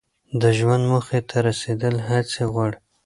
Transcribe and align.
د 0.41 0.43
ژوند 0.57 0.83
موخې 0.91 1.19
ته 1.29 1.37
رسیدل 1.47 1.95
هڅې 2.09 2.43
غواړي. 2.53 2.77